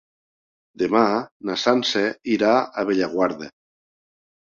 Demà 0.83 1.01
na 1.51 1.59
Sança 1.65 2.03
irà 2.39 2.57
a 2.83 2.89
Bellaguarda. 2.91 3.55